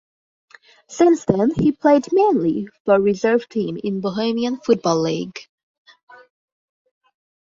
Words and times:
Since 0.89 1.25
then 1.25 1.51
he 1.51 1.71
played 1.73 2.07
mainly 2.11 2.67
for 2.85 2.99
reserve 2.99 3.47
team 3.47 3.77
in 3.83 4.01
Bohemian 4.01 4.57
Football 4.59 4.99
League. 5.01 5.47